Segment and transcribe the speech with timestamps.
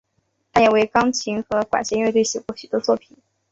[0.51, 3.15] 他也为钢琴和管弦乐队写过许多作品。